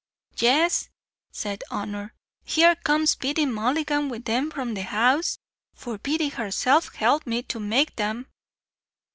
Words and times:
"Yes," 0.39 0.89
said 1.31 1.63
Honor; 1.69 2.15
"here 2.43 2.73
comes 2.75 3.13
Biddy 3.13 3.45
Mulligan 3.45 4.09
with 4.09 4.25
them 4.25 4.49
from 4.49 4.73
the 4.73 4.81
house, 4.81 5.37
for 5.75 5.99
Biddy 5.99 6.29
herself 6.29 6.95
helped 6.95 7.27
me 7.27 7.43
to 7.43 7.59
make 7.59 7.95
them." 7.97 8.25